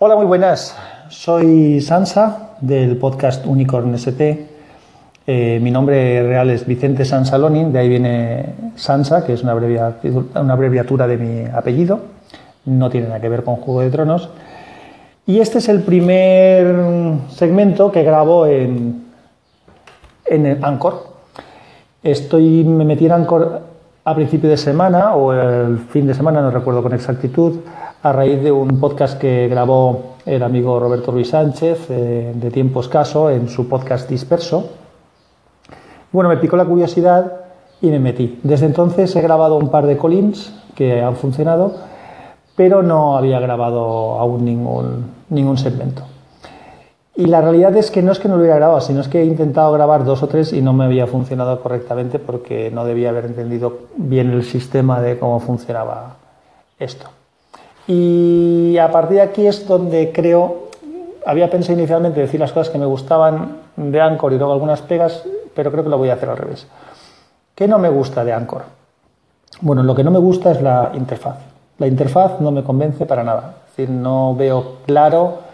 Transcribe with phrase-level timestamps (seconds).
[0.00, 0.76] Hola, muy buenas.
[1.08, 4.46] Soy Sansa del podcast Unicorn ST.
[5.26, 9.54] Eh, mi nombre real es Vicente Sansaloni, de ahí viene Sansa, que es una,
[10.52, 11.98] abreviatura de mi apellido.
[12.64, 14.30] No tiene nada que ver con Juego de Tronos.
[15.26, 16.76] Y este es el primer
[17.30, 19.04] segmento que grabo en,
[20.26, 21.08] en Anchor.
[22.04, 23.62] Estoy, me metí en Anchor
[24.08, 27.60] a principio de semana o el fin de semana, no recuerdo con exactitud,
[28.02, 32.80] a raíz de un podcast que grabó el amigo Roberto Ruiz Sánchez eh, de tiempo
[32.80, 34.70] escaso en su podcast Disperso.
[36.10, 37.32] Bueno, me picó la curiosidad
[37.82, 38.40] y me metí.
[38.42, 41.74] Desde entonces he grabado un par de collins que han funcionado,
[42.56, 46.02] pero no había grabado aún ningún, ningún segmento.
[47.18, 49.20] Y la realidad es que no es que no lo hubiera grabado, sino es que
[49.20, 53.08] he intentado grabar dos o tres y no me había funcionado correctamente porque no debía
[53.08, 56.14] haber entendido bien el sistema de cómo funcionaba
[56.78, 57.06] esto.
[57.88, 60.68] Y a partir de aquí es donde creo,
[61.26, 65.24] había pensado inicialmente decir las cosas que me gustaban de Anchor y luego algunas pegas,
[65.56, 66.68] pero creo que lo voy a hacer al revés.
[67.56, 68.62] ¿Qué no me gusta de Anchor?
[69.60, 71.38] Bueno, lo que no me gusta es la interfaz.
[71.78, 73.54] La interfaz no me convence para nada.
[73.64, 75.47] Es decir, no veo claro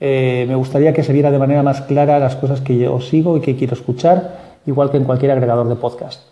[0.00, 3.36] eh, me gustaría que se viera de manera más clara las cosas que yo sigo
[3.36, 6.22] y que quiero escuchar, igual que en cualquier agregador de podcast.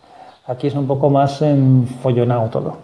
[0.47, 2.77] Aquí es un poco más enfollonado todo.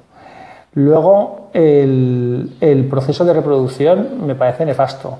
[0.75, 5.19] Luego, el, proceso de reproducción me parece nefasto.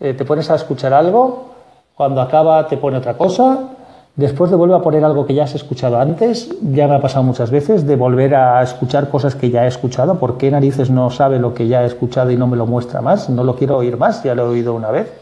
[0.00, 1.50] Eh, te pones a escuchar algo,
[1.94, 3.70] cuando acaba te pone otra cosa,
[4.16, 7.24] Después de volver a poner algo que ya has escuchado antes, ya me ha pasado
[7.24, 10.20] muchas veces de volver a escuchar cosas que ya he escuchado.
[10.20, 13.00] ¿Por qué narices no sabe lo que ya he escuchado y no me lo muestra
[13.00, 13.28] más?
[13.28, 15.12] No lo quiero oír más, ya lo he oído una vez.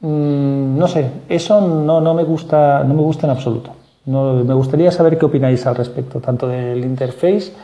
[0.00, 3.70] Mm, no sé, eso no, no, me gusta, no me gusta en absoluto.
[4.04, 7.54] Me gustaría saber qué opináis al respecto, tanto del interface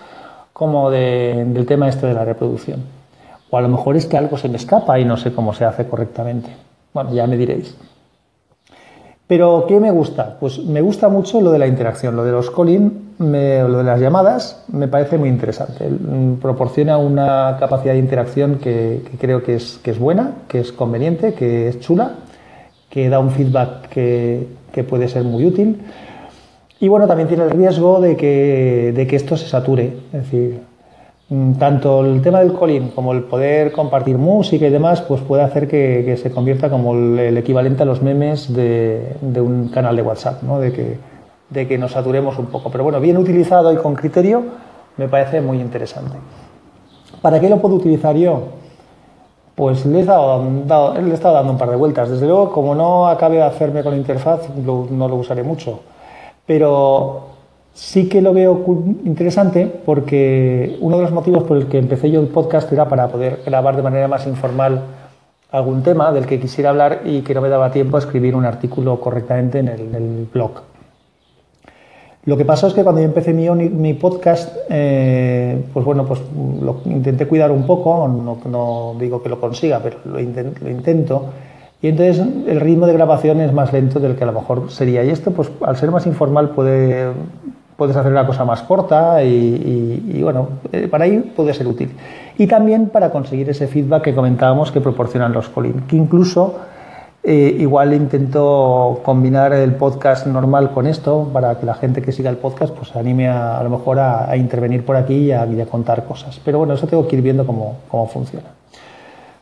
[0.55, 2.83] como del tema este de la reproducción.
[3.51, 5.67] O a lo mejor es que algo se me escapa y no sé cómo se
[5.67, 6.49] hace correctamente.
[6.95, 7.77] Bueno, ya me diréis.
[9.31, 10.39] Pero, ¿qué me gusta?
[10.41, 14.01] Pues me gusta mucho lo de la interacción, lo de los calling, lo de las
[14.01, 15.89] llamadas, me parece muy interesante.
[15.89, 21.69] Mm, proporciona una capacidad de interacción que, creo que es, buena, que es conveniente, que
[21.69, 22.15] es chula,
[22.89, 25.81] que da un feedback que, que puede ser muy útil.
[26.81, 29.93] Y bueno, también tiene el riesgo de que, de que esto se sature.
[30.13, 30.61] Es decir,
[31.59, 35.69] tanto el tema del calling como el poder compartir música y demás, pues puede hacer
[35.69, 40.59] que, se convierta como el, equivalente a los memes de, un canal de WhatsApp, ¿no?
[40.59, 40.99] de, que,
[41.51, 42.71] de que nos saturemos un poco.
[42.71, 44.43] Pero bueno, bien utilizado y con criterio,
[44.97, 46.17] me parece muy interesante.
[47.23, 48.49] ¿Para qué lo puedo utilizar yo?
[49.55, 50.43] Pues le he, estado,
[51.01, 52.11] le he estado dando un par de vueltas.
[52.11, 55.81] Desde luego, como no acabe de hacerme con la interfaz, no lo usaré mucho.
[56.45, 57.30] Pero
[57.75, 58.65] sí que lo veo
[59.05, 63.09] interesante porque uno de los motivos por el que empecé yo el podcast era para
[63.09, 64.83] poder grabar de manera más informal
[65.51, 68.45] algún tema del que quisiera hablar y que no me daba tiempo a escribir un
[68.45, 70.63] artículo correctamente en el, blog.
[72.25, 76.21] Lo que pasó es que cuando yo empecé mi, podcast, eh, pues bueno, pues
[76.63, 81.31] lo intenté cuidar un poco, no, digo que lo consiga, pero lo, lo intento.
[81.83, 85.03] Y entonces el ritmo de grabación es más lento del que a lo mejor sería.
[85.03, 87.11] Y esto, pues al ser más informal, puede
[87.81, 91.91] puedes hacer una cosa más corta y, bueno, eh, para ahí puede ser útil.
[92.37, 96.57] Y también para conseguir ese feedback que comentábamos que proporcionan los Colin, que incluso
[97.23, 102.29] eh, igual intento combinar el podcast normal con esto para que la gente que siga
[102.29, 106.39] el podcast pues anime a, lo mejor a, intervenir por aquí y a, contar cosas.
[106.45, 108.51] Pero bueno, eso tengo que ir viendo cómo, cómo funciona.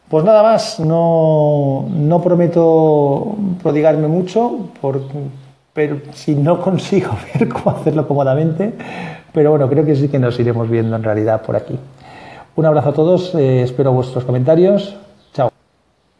[0.08, 5.47] Pues nada más, no, no prometo prodigarme mucho porque
[5.78, 8.72] pero si no consigo ver cómo hacerlo cómodamente,
[9.32, 11.78] pero bueno, creo que sí que nos iremos viendo en realidad por aquí.
[12.56, 14.96] Un abrazo a todos, eh, espero vuestros comentarios